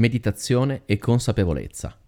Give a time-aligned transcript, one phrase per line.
[0.00, 2.00] meditazione e consapevolezza.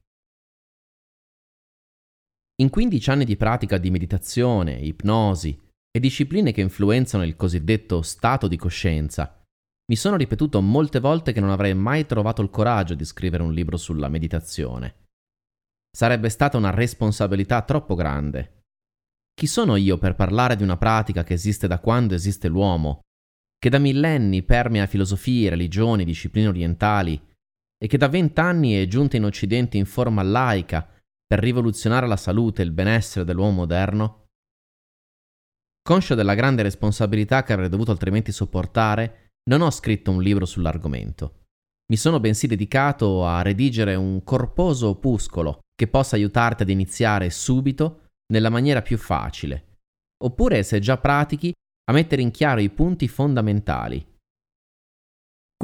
[2.62, 5.60] In 15 anni di pratica di meditazione, ipnosi
[5.90, 9.42] e discipline che influenzano il cosiddetto stato di coscienza,
[9.86, 13.52] mi sono ripetuto molte volte che non avrei mai trovato il coraggio di scrivere un
[13.52, 15.02] libro sulla meditazione.
[15.94, 18.62] Sarebbe stata una responsabilità troppo grande.
[19.34, 23.00] Chi sono io per parlare di una pratica che esiste da quando esiste l'uomo,
[23.58, 27.32] che da millenni permea filosofie, religioni, discipline orientali
[27.84, 30.88] e che da vent'anni è giunta in Occidente in forma laica
[31.26, 34.28] per rivoluzionare la salute e il benessere dell'uomo moderno?
[35.82, 41.42] Conscio della grande responsabilità che avrei dovuto altrimenti sopportare, non ho scritto un libro sull'argomento.
[41.90, 48.06] Mi sono bensì dedicato a redigere un corposo opuscolo che possa aiutarti ad iniziare subito
[48.32, 49.80] nella maniera più facile,
[50.24, 51.52] oppure se già pratichi,
[51.90, 54.13] a mettere in chiaro i punti fondamentali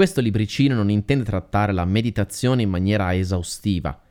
[0.00, 4.02] questo libricino non intende trattare la meditazione in maniera esaustiva,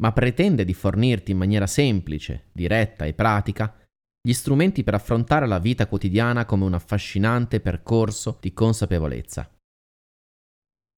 [0.00, 3.76] ma pretende di fornirti in maniera semplice, diretta e pratica
[4.20, 9.52] gli strumenti per affrontare la vita quotidiana come un affascinante percorso di consapevolezza.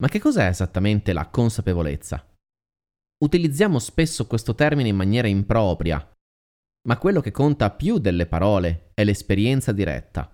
[0.02, 2.22] Ma che cos'è esattamente la consapevolezza?
[3.24, 6.06] Utilizziamo spesso questo termine in maniera impropria,
[6.86, 10.33] ma quello che conta più delle parole è l'esperienza diretta.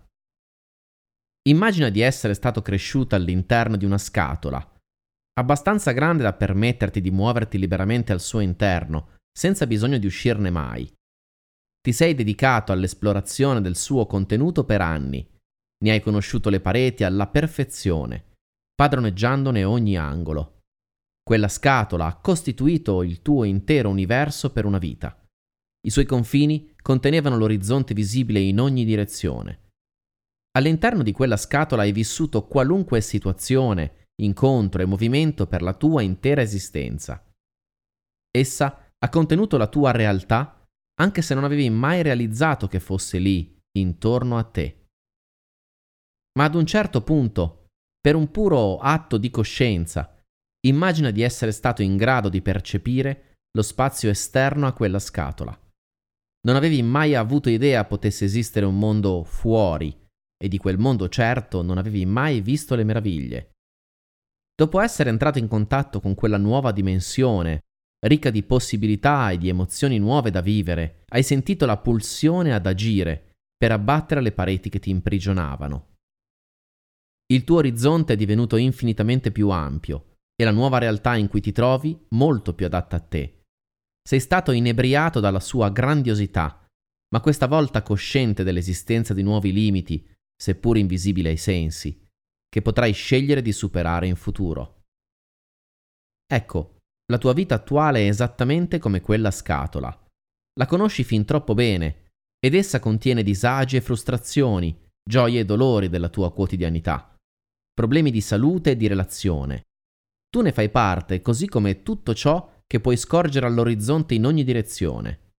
[1.50, 4.64] Immagina di essere stato cresciuto all'interno di una scatola,
[5.34, 10.88] abbastanza grande da permetterti di muoverti liberamente al suo interno, senza bisogno di uscirne mai.
[11.80, 15.28] Ti sei dedicato all'esplorazione del suo contenuto per anni,
[15.82, 18.26] ne hai conosciuto le pareti alla perfezione,
[18.72, 20.60] padroneggiandone ogni angolo.
[21.20, 25.20] Quella scatola ha costituito il tuo intero universo per una vita.
[25.84, 29.69] I suoi confini contenevano l'orizzonte visibile in ogni direzione
[30.52, 36.42] All'interno di quella scatola hai vissuto qualunque situazione, incontro e movimento per la tua intera
[36.42, 37.24] esistenza.
[38.30, 40.64] Essa ha contenuto la tua realtà
[41.00, 44.88] anche se non avevi mai realizzato che fosse lì, intorno a te.
[46.38, 50.22] Ma ad un certo punto, per un puro atto di coscienza,
[50.66, 55.58] immagina di essere stato in grado di percepire lo spazio esterno a quella scatola.
[56.42, 59.99] Non avevi mai avuto idea potesse esistere un mondo fuori,
[60.42, 63.50] e di quel mondo certo non avevi mai visto le meraviglie.
[64.54, 67.60] Dopo essere entrato in contatto con quella nuova dimensione,
[68.06, 73.32] ricca di possibilità e di emozioni nuove da vivere, hai sentito la pulsione ad agire
[73.56, 75.96] per abbattere le pareti che ti imprigionavano.
[77.30, 81.52] Il tuo orizzonte è divenuto infinitamente più ampio e la nuova realtà in cui ti
[81.52, 83.42] trovi molto più adatta a te.
[84.02, 86.66] Sei stato inebriato dalla sua grandiosità,
[87.12, 90.08] ma questa volta cosciente dell'esistenza di nuovi limiti
[90.40, 92.06] seppur invisibile ai sensi,
[92.48, 94.84] che potrai scegliere di superare in futuro.
[96.26, 96.78] Ecco,
[97.10, 99.88] la tua vita attuale è esattamente come quella scatola.
[100.58, 106.08] La conosci fin troppo bene ed essa contiene disagi e frustrazioni, gioie e dolori della
[106.08, 107.14] tua quotidianità,
[107.74, 109.64] problemi di salute e di relazione.
[110.28, 115.32] Tu ne fai parte, così come tutto ciò che puoi scorgere all'orizzonte in ogni direzione.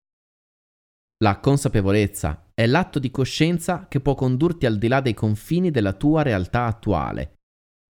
[1.23, 5.93] La consapevolezza è l'atto di coscienza che può condurti al di là dei confini della
[5.93, 7.39] tua realtà attuale,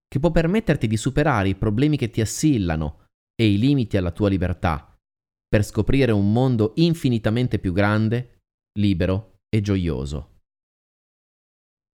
[0.07, 4.29] che può permetterti di superare i problemi che ti assillano e i limiti alla tua
[4.29, 4.97] libertà,
[5.45, 8.43] per scoprire un mondo infinitamente più grande,
[8.79, 10.37] libero e gioioso.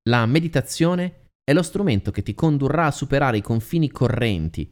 [0.07, 4.71] La meditazione è lo strumento che ti condurrà a superare i confini correnti.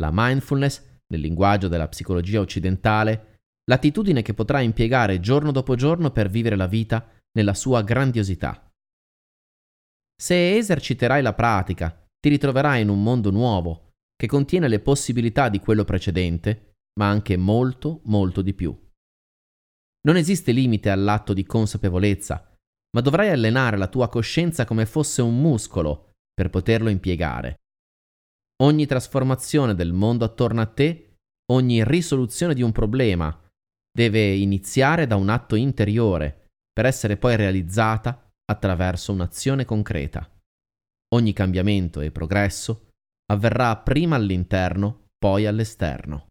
[0.00, 6.30] La mindfulness, nel linguaggio della psicologia occidentale, l'attitudine che potrai impiegare giorno dopo giorno per
[6.30, 8.70] vivere la vita nella sua grandiosità.
[10.20, 15.60] Se eserciterai la pratica, ti ritroverai in un mondo nuovo, che contiene le possibilità di
[15.60, 18.78] quello precedente, ma anche molto, molto di più.
[20.02, 22.54] Non esiste limite all'atto di consapevolezza,
[22.92, 27.56] ma dovrai allenare la tua coscienza come fosse un muscolo per poterlo impiegare.
[28.62, 31.16] Ogni trasformazione del mondo attorno a te,
[31.52, 33.34] ogni risoluzione di un problema,
[33.90, 36.39] deve iniziare da un atto interiore
[36.80, 40.26] per essere poi realizzata attraverso un'azione concreta.
[41.12, 42.88] Ogni cambiamento e progresso
[43.30, 46.28] avverrà prima all'interno, poi all'esterno.